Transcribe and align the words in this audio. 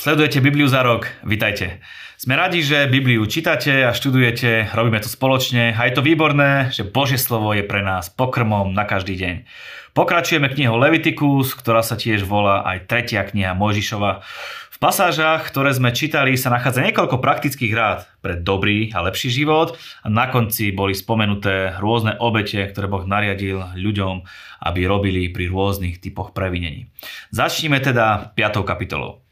Sledujete 0.00 0.40
Bibliu 0.40 0.64
za 0.64 0.80
rok, 0.80 1.12
vitajte. 1.28 1.84
Sme 2.16 2.32
radi, 2.32 2.64
že 2.64 2.88
Bibliu 2.88 3.20
čítate 3.28 3.84
a 3.84 3.92
študujete, 3.92 4.72
robíme 4.72 4.96
to 4.96 5.12
spoločne 5.12 5.76
a 5.76 5.80
je 5.84 5.92
to 5.92 6.00
výborné, 6.00 6.72
že 6.72 6.88
Božie 6.88 7.20
slovo 7.20 7.52
je 7.52 7.60
pre 7.60 7.84
nás 7.84 8.08
pokrmom 8.08 8.72
na 8.72 8.88
každý 8.88 9.20
deň. 9.20 9.44
Pokračujeme 9.92 10.48
knihou 10.48 10.80
Leviticus, 10.80 11.52
ktorá 11.52 11.84
sa 11.84 12.00
tiež 12.00 12.24
volá 12.24 12.64
aj 12.64 12.88
tretia 12.88 13.28
kniha 13.28 13.52
Mojžišova. 13.52 14.24
V 14.72 14.76
pasážach, 14.80 15.44
ktoré 15.52 15.76
sme 15.76 15.92
čítali, 15.92 16.32
sa 16.40 16.48
nachádza 16.48 16.80
niekoľko 16.80 17.20
praktických 17.20 17.76
rád 17.76 18.08
pre 18.24 18.40
dobrý 18.40 18.96
a 18.96 19.04
lepší 19.04 19.28
život 19.28 19.76
a 20.00 20.08
na 20.08 20.32
konci 20.32 20.72
boli 20.72 20.96
spomenuté 20.96 21.76
rôzne 21.76 22.16
obete, 22.24 22.56
ktoré 22.72 22.88
Boh 22.88 23.04
nariadil 23.04 23.76
ľuďom, 23.76 24.24
aby 24.64 24.80
robili 24.88 25.28
pri 25.28 25.52
rôznych 25.52 26.00
typoch 26.00 26.32
previnení. 26.32 26.88
Začníme 27.36 27.76
teda 27.84 28.32
5. 28.32 28.64
kapitolou. 28.64 29.28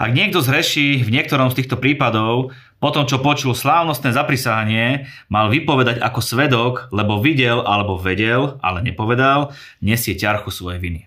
Ak 0.00 0.16
niekto 0.16 0.40
zreší 0.40 1.04
v 1.04 1.12
niektorom 1.12 1.52
z 1.52 1.62
týchto 1.64 1.76
prípadov, 1.76 2.56
po 2.82 2.90
tom, 2.90 3.06
čo 3.06 3.22
počul 3.22 3.54
slávnostné 3.54 4.10
zaprisahanie, 4.10 5.06
mal 5.30 5.52
vypovedať 5.52 6.02
ako 6.02 6.20
svedok, 6.24 6.74
lebo 6.90 7.22
videl 7.22 7.62
alebo 7.62 7.94
vedel, 7.94 8.58
ale 8.58 8.82
nepovedal, 8.82 9.54
nesie 9.78 10.18
ťarchu 10.18 10.50
svojej 10.50 10.82
viny. 10.82 11.00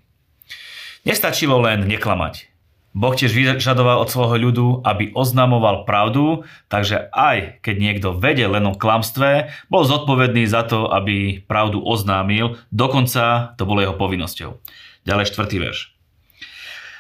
Nestačilo 1.04 1.60
len 1.62 1.86
neklamať. 1.86 2.50
Boh 2.96 3.12
tiež 3.12 3.36
vyžadoval 3.36 4.00
od 4.00 4.08
svojho 4.08 4.40
ľudu, 4.40 4.68
aby 4.88 5.12
oznamoval 5.12 5.84
pravdu, 5.84 6.48
takže 6.72 7.12
aj 7.12 7.60
keď 7.60 7.76
niekto 7.76 8.16
vedel 8.16 8.56
len 8.56 8.64
o 8.72 8.80
klamstve, 8.80 9.52
bol 9.68 9.84
zodpovedný 9.84 10.48
za 10.48 10.64
to, 10.64 10.88
aby 10.88 11.44
pravdu 11.44 11.84
oznámil, 11.84 12.56
dokonca 12.72 13.52
to 13.60 13.68
bolo 13.68 13.84
jeho 13.84 14.00
povinnosťou. 14.00 14.56
Ďalej 15.04 15.28
štvrtý 15.28 15.58
verš. 15.60 15.95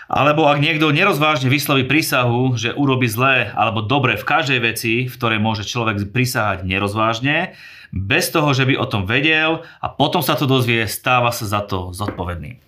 Alebo 0.06 0.46
ak 0.46 0.62
niekto 0.62 0.94
nerozvážne 0.94 1.50
vysloví 1.50 1.90
prísahu, 1.90 2.54
že 2.54 2.78
urobi 2.78 3.10
zlé 3.10 3.50
alebo 3.58 3.82
dobre 3.82 4.14
v 4.16 4.28
každej 4.28 4.60
veci, 4.62 4.94
v 5.10 5.16
ktorej 5.18 5.42
môže 5.42 5.66
človek 5.66 6.14
prisahať 6.14 6.62
nerozvážne, 6.62 7.58
bez 7.90 8.30
toho, 8.30 8.54
že 8.54 8.70
by 8.70 8.78
o 8.78 8.86
tom 8.86 9.10
vedel 9.10 9.66
a 9.82 9.88
potom 9.90 10.22
sa 10.22 10.38
to 10.38 10.46
dozvie, 10.46 10.86
stáva 10.86 11.34
sa 11.34 11.50
za 11.50 11.66
to 11.66 11.90
zodpovedný. 11.90 12.62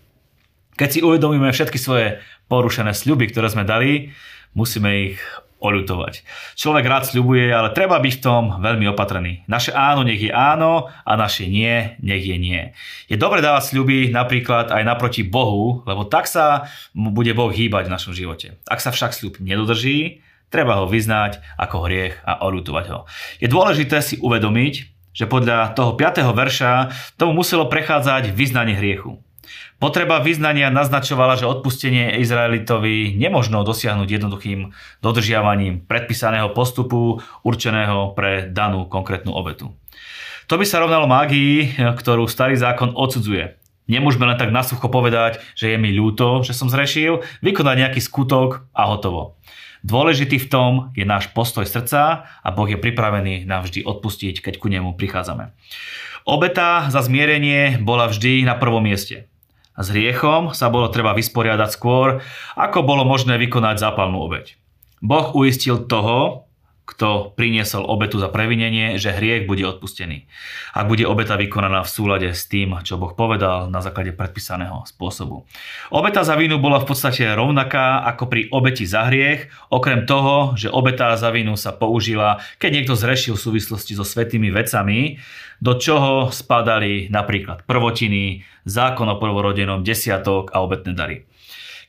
Keď 0.78 0.90
si 0.90 1.00
uvedomíme 1.06 1.50
všetky 1.50 1.78
svoje 1.78 2.22
porušené 2.50 2.94
sľuby, 2.94 3.30
ktoré 3.30 3.50
sme 3.50 3.66
dali, 3.66 4.14
musíme 4.58 5.14
ich 5.14 5.20
oľutovať. 5.58 6.22
Človek 6.54 6.86
rád 6.86 7.04
sľubuje, 7.10 7.50
ale 7.50 7.74
treba 7.74 7.98
byť 7.98 8.14
v 8.18 8.24
tom 8.24 8.44
veľmi 8.62 8.86
opatrný. 8.94 9.42
Naše 9.50 9.74
áno 9.74 10.06
nech 10.06 10.22
je 10.22 10.30
áno 10.30 10.90
a 11.04 11.12
naše 11.18 11.50
nie 11.50 11.98
nech 12.02 12.24
je 12.24 12.38
nie. 12.38 12.62
Je 13.10 13.18
dobre 13.18 13.42
dávať 13.42 13.74
sľuby 13.74 14.14
napríklad 14.14 14.70
aj 14.70 14.84
naproti 14.86 15.26
Bohu, 15.26 15.82
lebo 15.90 16.06
tak 16.06 16.30
sa 16.30 16.70
bude 16.94 17.34
Boh 17.34 17.50
hýbať 17.50 17.90
v 17.90 17.94
našom 17.94 18.14
živote. 18.14 18.62
Ak 18.70 18.82
sa 18.82 18.94
však 18.94 19.18
sľub 19.18 19.42
nedodrží, 19.42 20.22
treba 20.54 20.80
ho 20.80 20.86
vyznať 20.88 21.44
ako 21.58 21.78
hriech 21.90 22.16
a 22.24 22.40
oľutovať 22.46 22.86
ho. 22.94 23.00
Je 23.42 23.50
dôležité 23.52 24.00
si 24.00 24.16
uvedomiť, 24.22 24.74
že 25.18 25.26
podľa 25.26 25.74
toho 25.74 25.98
5. 25.98 26.22
verša 26.30 26.74
tomu 27.18 27.42
muselo 27.42 27.66
prechádzať 27.66 28.30
vyznanie 28.30 28.78
hriechu. 28.78 29.18
Potreba 29.78 30.24
vyznania 30.24 30.74
naznačovala, 30.74 31.38
že 31.38 31.50
odpustenie 31.50 32.18
Izraelitovi 32.22 33.14
nemožno 33.14 33.62
dosiahnuť 33.62 34.10
jednoduchým 34.10 34.74
dodržiavaním 35.06 35.86
predpísaného 35.86 36.52
postupu 36.52 37.22
určeného 37.46 38.18
pre 38.18 38.50
danú 38.50 38.90
konkrétnu 38.90 39.34
obetu. 39.34 39.74
To 40.48 40.56
by 40.56 40.64
sa 40.64 40.80
rovnalo 40.80 41.12
mágii, 41.12 41.76
ktorú 42.00 42.26
starý 42.26 42.56
zákon 42.56 42.96
odsudzuje. 42.96 43.60
Nemôžeme 43.88 44.28
len 44.28 44.36
tak 44.36 44.52
nasucho 44.52 44.92
povedať, 44.92 45.40
že 45.56 45.72
je 45.72 45.78
mi 45.80 45.96
ľúto, 45.96 46.44
že 46.44 46.52
som 46.52 46.68
zrešil, 46.68 47.24
vykonať 47.40 47.76
nejaký 47.88 48.00
skutok 48.04 48.68
a 48.76 48.88
hotovo. 48.88 49.40
Dôležitý 49.88 50.44
v 50.44 50.50
tom 50.52 50.72
je 50.98 51.08
náš 51.08 51.32
postoj 51.32 51.64
srdca 51.64 52.28
a 52.28 52.48
Boh 52.52 52.68
je 52.68 52.76
pripravený 52.76 53.48
nám 53.48 53.64
vždy 53.64 53.88
odpustiť, 53.88 54.44
keď 54.44 54.54
ku 54.60 54.68
nemu 54.68 55.00
prichádzame. 55.00 55.56
Obeta 56.28 56.92
za 56.92 57.00
zmierenie 57.00 57.80
bola 57.80 58.12
vždy 58.12 58.44
na 58.44 58.60
prvom 58.60 58.84
mieste. 58.84 59.32
S 59.78 59.94
hriechom 59.94 60.58
sa 60.58 60.74
bolo 60.74 60.90
treba 60.90 61.14
vysporiadať 61.14 61.70
skôr, 61.70 62.18
ako 62.58 62.82
bolo 62.82 63.06
možné 63.06 63.38
vykonať 63.38 63.78
zápalnú 63.78 64.18
obeď. 64.26 64.58
Boh 65.06 65.38
uistil 65.38 65.86
toho, 65.86 66.47
kto 66.88 67.36
priniesol 67.36 67.84
obetu 67.84 68.16
za 68.16 68.32
previnenie, 68.32 68.96
že 68.96 69.12
hriech 69.12 69.44
bude 69.44 69.68
odpustený. 69.68 70.24
Ak 70.72 70.88
bude 70.88 71.04
obeta 71.04 71.36
vykonaná 71.36 71.84
v 71.84 71.92
súlade 71.92 72.32
s 72.32 72.48
tým, 72.48 72.80
čo 72.88 72.96
Boh 72.96 73.12
povedal 73.12 73.68
na 73.68 73.84
základe 73.84 74.16
predpísaného 74.16 74.88
spôsobu. 74.88 75.44
Obeta 75.92 76.24
za 76.24 76.40
vinu 76.40 76.64
bola 76.64 76.80
v 76.80 76.88
podstate 76.88 77.28
rovnaká 77.36 78.08
ako 78.08 78.32
pri 78.32 78.48
obeti 78.56 78.88
za 78.88 79.12
hriech, 79.12 79.52
okrem 79.68 80.08
toho, 80.08 80.56
že 80.56 80.72
obeta 80.72 81.12
za 81.20 81.28
vinu 81.36 81.60
sa 81.60 81.76
použila, 81.76 82.40
keď 82.56 82.70
niekto 82.80 82.96
zrešil 82.96 83.36
v 83.36 83.44
súvislosti 83.52 83.92
so 83.92 84.08
svetými 84.08 84.48
vecami, 84.48 85.20
do 85.60 85.76
čoho 85.76 86.32
spadali 86.32 87.12
napríklad 87.12 87.68
prvotiny, 87.68 88.48
zákon 88.64 89.12
o 89.12 89.20
prvorodenom, 89.20 89.84
desiatok 89.84 90.56
a 90.56 90.64
obetné 90.64 90.96
dary. 90.96 91.28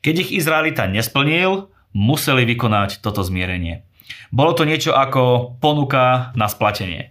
Keď 0.03 0.15
ich 0.27 0.31
Izraelita 0.43 0.91
nesplnil, 0.91 1.71
museli 1.95 2.45
vykonať 2.47 3.01
toto 3.01 3.23
zmierenie. 3.25 3.88
Bolo 4.31 4.53
to 4.53 4.69
niečo 4.69 4.93
ako 4.93 5.57
ponuka 5.59 6.31
na 6.37 6.47
splatenie. 6.47 7.11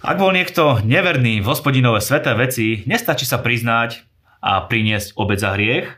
Ak 0.00 0.16
bol 0.16 0.32
niekto 0.32 0.80
neverný 0.80 1.44
v 1.44 1.50
hospodinové 1.50 2.00
sveté 2.00 2.32
veci, 2.32 2.86
nestačí 2.88 3.28
sa 3.28 3.42
priznať 3.42 4.02
a 4.40 4.64
priniesť 4.64 5.18
obec 5.18 5.38
za 5.42 5.52
hriech, 5.52 5.90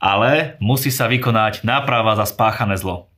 ale 0.00 0.56
musí 0.62 0.88
sa 0.88 1.10
vykonať 1.10 1.66
náprava 1.66 2.16
za 2.16 2.24
spáchané 2.24 2.80
zlo. 2.80 3.09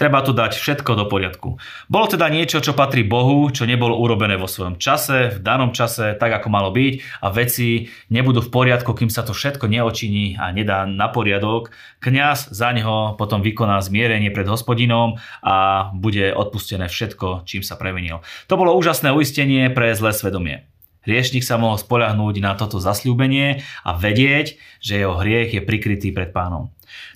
Treba 0.00 0.24
tu 0.24 0.32
dať 0.32 0.56
všetko 0.56 0.96
do 0.96 1.04
poriadku. 1.04 1.60
Bolo 1.92 2.06
teda 2.08 2.32
niečo, 2.32 2.64
čo 2.64 2.72
patrí 2.72 3.04
Bohu, 3.04 3.52
čo 3.52 3.68
nebolo 3.68 4.00
urobené 4.00 4.40
vo 4.40 4.48
svojom 4.48 4.80
čase, 4.80 5.36
v 5.36 5.38
danom 5.44 5.76
čase, 5.76 6.16
tak 6.16 6.40
ako 6.40 6.48
malo 6.48 6.72
byť 6.72 7.20
a 7.20 7.28
veci 7.28 7.84
nebudú 8.08 8.40
v 8.40 8.48
poriadku, 8.48 8.96
kým 8.96 9.12
sa 9.12 9.28
to 9.28 9.36
všetko 9.36 9.68
neočiní 9.68 10.40
a 10.40 10.56
nedá 10.56 10.88
na 10.88 11.12
poriadok. 11.12 11.76
Kňaz 12.00 12.48
za 12.48 12.72
neho 12.72 13.12
potom 13.20 13.44
vykoná 13.44 13.76
zmierenie 13.84 14.32
pred 14.32 14.48
hospodinom 14.48 15.20
a 15.44 15.92
bude 15.92 16.32
odpustené 16.32 16.88
všetko, 16.88 17.44
čím 17.44 17.60
sa 17.60 17.76
previnil. 17.76 18.24
To 18.48 18.56
bolo 18.56 18.72
úžasné 18.80 19.12
uistenie 19.12 19.68
pre 19.68 19.92
zlé 19.92 20.16
svedomie. 20.16 20.64
Hriešnik 21.00 21.40
sa 21.40 21.56
mohol 21.56 21.80
spoľahnúť 21.80 22.44
na 22.44 22.52
toto 22.60 22.76
zasľúbenie 22.76 23.64
a 23.84 23.90
vedieť, 23.96 24.60
že 24.84 25.00
jeho 25.00 25.16
hriech 25.16 25.56
je 25.56 25.64
prikrytý 25.64 26.12
pred 26.12 26.28
pánom. 26.28 26.68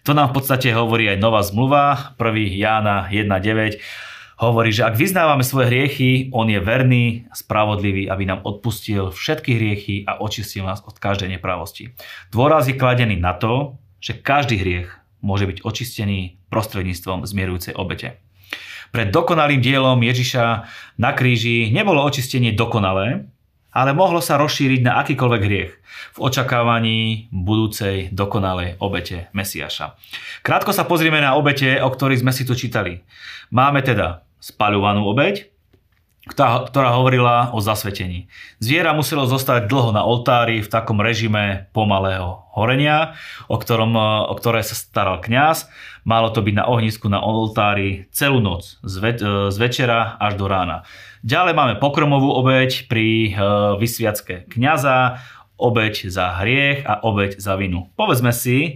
To 0.09 0.17
nám 0.17 0.33
v 0.33 0.41
podstate 0.41 0.73
hovorí 0.73 1.11
aj 1.13 1.21
nová 1.21 1.45
zmluva, 1.45 2.17
1. 2.17 2.57
Jána 2.57 3.13
1.9, 3.13 3.77
hovorí, 4.41 4.73
že 4.73 4.89
ak 4.89 4.97
vyznávame 4.97 5.45
svoje 5.45 5.69
hriechy, 5.69 6.11
on 6.33 6.49
je 6.49 6.59
verný 6.59 7.29
a 7.29 7.35
spravodlivý, 7.37 8.09
aby 8.09 8.25
nám 8.25 8.41
odpustil 8.43 9.13
všetky 9.13 9.53
hriechy 9.55 9.97
a 10.09 10.19
očistil 10.19 10.65
nás 10.65 10.81
od 10.83 10.97
každej 10.97 11.29
nepravosti. 11.37 11.93
Dôraz 12.33 12.67
je 12.67 12.81
kladený 12.81 13.21
na 13.21 13.37
to, 13.37 13.77
že 14.01 14.17
každý 14.17 14.61
hriech 14.61 14.89
môže 15.25 15.49
byť 15.49 15.65
očistený 15.65 16.41
prostredníctvom 16.53 17.25
zmierujúcej 17.25 17.77
obete. 17.77 18.21
Pred 18.95 19.11
dokonalým 19.11 19.59
dielom 19.59 19.99
Ježiša 19.99 20.45
na 21.03 21.11
kríži 21.17 21.73
nebolo 21.75 22.05
očistenie 22.05 22.55
dokonalé, 22.55 23.27
ale 23.75 23.91
mohlo 23.91 24.23
sa 24.23 24.39
rozšíriť 24.39 24.81
na 24.87 25.03
akýkoľvek 25.03 25.43
hriech 25.43 25.73
v 26.15 26.19
očakávaní 26.23 27.27
budúcej 27.35 28.15
dokonalej 28.15 28.79
obete 28.79 29.29
Mesiaša. 29.35 29.99
Krátko 30.47 30.71
sa 30.71 30.87
pozrieme 30.87 31.19
na 31.19 31.35
obete, 31.35 31.83
o 31.83 31.91
ktorých 31.91 32.23
sme 32.23 32.31
si 32.31 32.47
tu 32.47 32.55
čítali. 32.55 33.03
Máme 33.51 33.83
teda 33.83 34.23
spaľovanú 34.39 35.03
obeť, 35.11 35.54
ktorá 36.25 36.97
hovorila 36.97 37.53
o 37.53 37.61
zasvetení. 37.61 38.33
Zviera 38.57 38.97
muselo 38.97 39.29
zostať 39.29 39.69
dlho 39.69 39.93
na 39.93 40.09
oltári 40.09 40.65
v 40.65 40.73
takom 40.73 40.97
režime 41.05 41.69
pomalého 41.77 42.49
horenia, 42.57 43.13
o, 43.45 43.61
ktorom, 43.61 43.93
o 44.31 44.35
ktoré 44.39 44.65
sa 44.65 44.73
staral 44.73 45.21
kňaz. 45.21 45.69
Malo 46.09 46.33
to 46.33 46.41
byť 46.41 46.55
na 46.57 46.65
ohnisku 46.65 47.13
na 47.13 47.21
oltári 47.21 48.09
celú 48.09 48.41
noc, 48.41 48.81
z, 48.81 48.95
ve, 49.05 49.13
z 49.53 49.57
večera 49.61 50.17
až 50.17 50.41
do 50.41 50.49
rána. 50.49 50.89
Ďalej 51.25 51.55
máme 51.57 51.75
pokromovú 51.81 52.33
obeď 52.37 52.89
pri 52.89 53.29
e, 53.29 53.31
vysviacke 53.81 54.45
kňaza, 54.49 55.25
obeď 55.57 56.13
za 56.13 56.41
hriech 56.41 56.85
a 56.85 57.01
obeď 57.01 57.41
za 57.41 57.57
vinu. 57.57 57.89
Povedzme 57.97 58.33
si 58.33 58.57
e, 58.61 58.71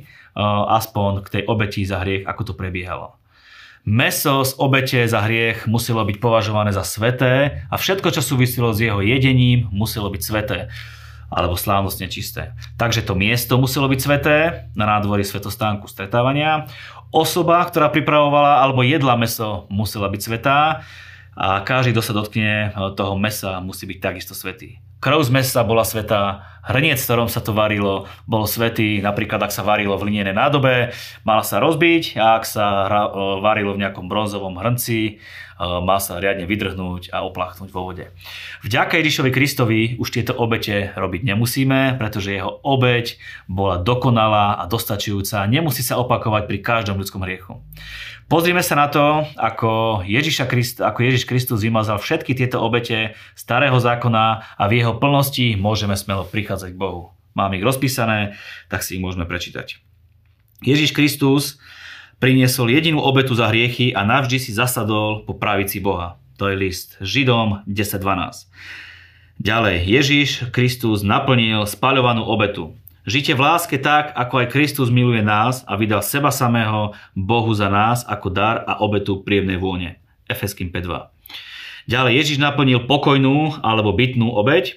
aspoň 0.68 1.24
k 1.24 1.28
tej 1.28 1.42
obeti 1.44 1.84
za 1.84 2.00
hriech, 2.00 2.24
ako 2.24 2.52
to 2.52 2.52
prebiehalo. 2.56 3.17
Meso 3.88 4.44
z 4.44 4.52
obete 4.60 5.08
za 5.08 5.24
hriech 5.24 5.64
muselo 5.64 6.04
byť 6.04 6.20
považované 6.20 6.76
za 6.76 6.84
sveté 6.84 7.64
a 7.72 7.80
všetko, 7.80 8.12
čo 8.12 8.20
súvisilo 8.20 8.76
s 8.76 8.84
jeho 8.84 9.00
jedením, 9.00 9.64
muselo 9.72 10.12
byť 10.12 10.20
sveté 10.20 10.68
alebo 11.32 11.56
slávnostne 11.56 12.04
čisté. 12.12 12.52
Takže 12.76 13.00
to 13.00 13.16
miesto 13.16 13.56
muselo 13.56 13.88
byť 13.88 14.00
sveté 14.00 14.36
na 14.76 14.84
nádvorí 14.84 15.24
svetostánku 15.24 15.88
stretávania. 15.88 16.68
Osoba, 17.16 17.64
ktorá 17.64 17.88
pripravovala 17.88 18.60
alebo 18.60 18.84
jedla 18.84 19.16
meso, 19.16 19.64
musela 19.72 20.12
byť 20.12 20.20
svetá 20.20 20.84
a 21.32 21.64
každý, 21.64 21.96
kto 21.96 22.04
sa 22.04 22.12
dotkne 22.12 22.76
toho 22.92 23.16
mesa, 23.16 23.56
musí 23.64 23.88
byť 23.88 24.04
takisto 24.04 24.36
svetý. 24.36 24.84
Krv 24.98 25.22
z 25.22 25.30
mesa 25.30 25.62
bola 25.62 25.86
svetá, 25.86 26.42
hrniec, 26.66 26.98
v 26.98 27.06
ktorom 27.06 27.30
sa 27.30 27.38
to 27.38 27.54
varilo, 27.54 28.10
bol 28.26 28.50
svetý, 28.50 28.98
napríklad 28.98 29.38
ak 29.46 29.54
sa 29.54 29.62
varilo 29.62 29.94
v 29.94 30.10
linienej 30.10 30.34
nádobe, 30.34 30.90
mala 31.22 31.46
sa 31.46 31.62
rozbiť 31.62 32.18
a 32.18 32.34
ak 32.34 32.44
sa 32.44 32.66
varilo 33.38 33.78
v 33.78 33.86
nejakom 33.86 34.10
bronzovom 34.10 34.58
hrnci, 34.58 35.22
má 35.58 35.98
sa 35.98 36.22
riadne 36.22 36.46
vydrhnúť 36.46 37.10
a 37.10 37.22
oplachnúť 37.26 37.70
vo 37.70 37.86
vode. 37.86 38.10
Vďaka 38.62 38.98
Ježišovi 38.98 39.30
Kristovi 39.30 39.80
už 39.98 40.10
tieto 40.10 40.34
obete 40.34 40.94
robiť 40.94 41.22
nemusíme, 41.26 41.98
pretože 41.98 42.34
jeho 42.34 42.58
obeť 42.62 43.18
bola 43.50 43.78
dokonalá 43.78 44.58
a 44.58 44.66
dostačujúca, 44.70 45.46
nemusí 45.50 45.82
sa 45.82 45.98
opakovať 45.98 46.46
pri 46.46 46.58
každom 46.58 46.98
ľudskom 46.98 47.22
hriechu. 47.26 47.58
Pozrime 48.28 48.60
sa 48.60 48.76
na 48.76 48.92
to, 48.92 49.24
ako, 49.40 50.04
Ježiša 50.04 50.52
Christ, 50.52 50.84
ako 50.84 51.00
Ježiš 51.00 51.24
Kristus 51.24 51.64
vymazal 51.64 51.96
všetky 51.96 52.36
tieto 52.36 52.60
obete 52.60 53.16
starého 53.32 53.80
zákona 53.80 54.44
a 54.60 54.64
v 54.68 54.84
jeho 54.84 54.87
plnosti 54.96 55.58
môžeme 55.60 55.92
smelo 55.92 56.24
prichádzať 56.24 56.72
k 56.72 56.80
Bohu. 56.80 57.12
Mám 57.36 57.52
ich 57.52 57.66
rozpísané, 57.66 58.40
tak 58.72 58.80
si 58.80 58.96
ich 58.96 59.04
môžeme 59.04 59.28
prečítať. 59.28 59.76
Ježiš 60.64 60.96
Kristus 60.96 61.60
priniesol 62.18 62.72
jedinú 62.72 62.98
obetu 63.04 63.36
za 63.36 63.52
hriechy 63.52 63.94
a 63.94 64.02
navždy 64.02 64.40
si 64.40 64.50
zasadol 64.56 65.22
po 65.28 65.38
pravici 65.38 65.78
Boha. 65.78 66.18
To 66.38 66.50
je 66.50 66.56
list 66.58 66.98
Židom 66.98 67.66
10.12. 67.66 68.50
Ďalej, 69.38 69.76
Ježiš 69.86 70.30
Kristus 70.50 71.06
naplnil 71.06 71.62
spaľovanú 71.62 72.26
obetu. 72.26 72.74
Žite 73.08 73.38
v 73.38 73.40
láske 73.40 73.76
tak, 73.78 74.12
ako 74.18 74.44
aj 74.44 74.52
Kristus 74.52 74.90
miluje 74.90 75.22
nás 75.22 75.62
a 75.64 75.78
vydal 75.78 76.02
seba 76.02 76.34
samého 76.34 76.92
Bohu 77.14 77.54
za 77.54 77.70
nás 77.70 78.02
ako 78.04 78.28
dar 78.34 78.66
a 78.66 78.82
obetu 78.82 79.22
príjemnej 79.22 79.56
vône. 79.56 80.02
Efeským 80.26 80.68
5.2. 80.74 81.17
Ďalej 81.88 82.12
Ježiš 82.20 82.38
naplnil 82.38 82.84
pokojnú 82.84 83.64
alebo 83.64 83.96
bytnú 83.96 84.28
obeď. 84.36 84.76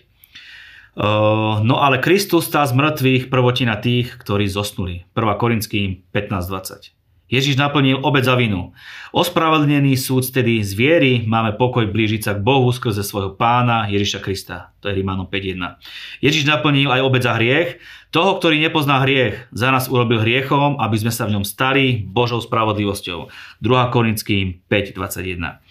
No 1.61 1.75
ale 1.83 1.99
Kristus 1.99 2.47
tá 2.47 2.63
z 2.63 2.71
mŕtvych 2.71 3.27
prvotina 3.27 3.75
tých, 3.75 4.15
ktorí 4.15 4.47
zosnuli. 4.47 5.03
1. 5.11 5.35
Korinským 5.35 6.07
15.20. 6.15 6.95
Ježiš 7.31 7.55
naplnil 7.55 7.95
obec 8.03 8.27
za 8.27 8.35
vinu. 8.35 8.75
Ospravedlnený 9.15 9.95
súd 9.95 10.27
tedy 10.35 10.59
z 10.59 10.75
viery 10.75 11.23
máme 11.23 11.55
pokoj 11.55 11.87
blížiť 11.87 12.27
sa 12.27 12.35
k 12.35 12.43
Bohu 12.43 12.67
skrze 12.75 13.07
svojho 13.07 13.39
pána 13.39 13.87
Ježiša 13.87 14.19
Krista. 14.19 14.75
To 14.83 14.91
je 14.91 14.99
Rímanom 14.99 15.31
5.1. 15.31 15.79
Ježiš 16.19 16.43
naplnil 16.43 16.91
aj 16.91 16.99
obec 16.99 17.23
za 17.23 17.39
hriech. 17.39 17.79
Toho, 18.11 18.35
ktorý 18.35 18.59
nepozná 18.59 18.99
hriech, 19.07 19.47
za 19.55 19.71
nás 19.71 19.87
urobil 19.87 20.19
hriechom, 20.19 20.75
aby 20.75 20.99
sme 20.99 21.15
sa 21.15 21.23
v 21.23 21.39
ňom 21.39 21.47
stali 21.47 22.03
Božou 22.03 22.43
spravodlivosťou. 22.43 23.31
2. 23.63 23.95
Korinským 23.95 24.67
5.21. 24.67 25.63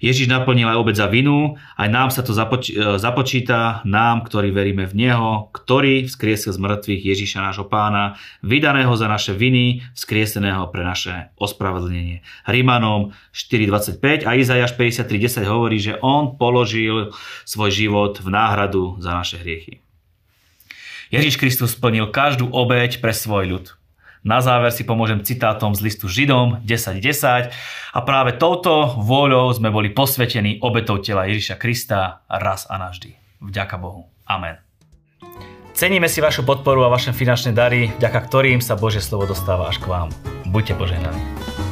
Ježiš 0.00 0.32
naplnil 0.32 0.64
aj 0.64 0.80
obec 0.80 0.96
za 0.96 1.06
vinu, 1.06 1.60
aj 1.76 1.88
nám 1.92 2.08
sa 2.08 2.24
to 2.24 2.32
započ- 2.32 2.72
e, 2.72 2.96
započíta, 2.96 3.84
nám, 3.84 4.24
ktorí 4.24 4.48
veríme 4.48 4.88
v 4.88 4.96
Neho, 5.06 5.52
ktorý 5.52 6.08
vzkriesil 6.08 6.56
z 6.56 6.58
mŕtvych 6.58 7.02
Ježiša 7.04 7.38
nášho 7.44 7.68
pána, 7.68 8.16
vydaného 8.40 8.92
za 8.96 9.06
naše 9.06 9.36
viny, 9.36 9.84
vzkrieseného 9.92 10.72
pre 10.72 10.82
naše 10.82 11.28
ospravedlnenie. 11.36 12.24
Rímanom 12.48 13.12
4.25 13.36 14.24
a 14.24 14.40
Izajaš 14.40 14.72
53.10 14.74 15.44
hovorí, 15.44 15.76
že 15.76 16.00
on 16.00 16.40
položil 16.40 17.12
svoj 17.44 17.70
život 17.70 18.18
v 18.24 18.28
náhradu 18.32 18.96
za 19.04 19.12
naše 19.12 19.36
hriechy. 19.36 19.84
Ježiš 21.10 21.36
Kristus 21.36 21.74
splnil 21.74 22.08
každú 22.08 22.48
obeď 22.48 23.02
pre 23.02 23.10
svoj 23.10 23.44
ľud. 23.50 23.79
Na 24.20 24.44
záver 24.44 24.68
si 24.68 24.84
pomôžem 24.84 25.24
citátom 25.24 25.72
z 25.72 25.80
listu 25.80 26.04
Židom 26.04 26.60
10.10 26.60 27.52
a 27.96 27.98
práve 28.04 28.36
touto 28.36 29.00
vôľou 29.00 29.48
sme 29.56 29.72
boli 29.72 29.88
posvetení 29.88 30.60
obetou 30.60 31.00
tela 31.00 31.24
Ježiša 31.24 31.56
Krista 31.56 32.20
raz 32.28 32.68
a 32.68 32.76
navždy. 32.76 33.16
Vďaka 33.40 33.80
Bohu. 33.80 34.12
Amen. 34.28 34.60
Ceníme 35.72 36.12
si 36.12 36.20
vašu 36.20 36.44
podporu 36.44 36.84
a 36.84 36.92
vaše 36.92 37.16
finančné 37.16 37.56
dary, 37.56 37.88
vďaka 37.96 38.20
ktorým 38.28 38.60
sa 38.60 38.76
Božie 38.76 39.00
slovo 39.00 39.24
dostáva 39.24 39.72
až 39.72 39.80
k 39.80 39.88
vám. 39.88 40.08
Buďte 40.44 40.76
požehnaní. 40.76 41.69